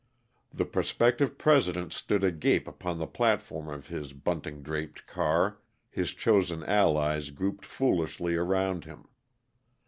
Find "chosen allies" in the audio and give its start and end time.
6.15-7.29